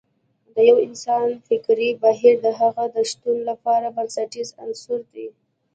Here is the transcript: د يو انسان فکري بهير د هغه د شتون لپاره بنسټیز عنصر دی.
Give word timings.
د 0.53 0.55
يو 0.69 0.77
انسان 0.87 1.27
فکري 1.47 1.89
بهير 2.03 2.35
د 2.45 2.47
هغه 2.59 2.83
د 2.95 2.97
شتون 3.09 3.37
لپاره 3.49 3.87
بنسټیز 3.95 4.49
عنصر 4.61 4.99
دی. 5.13 5.27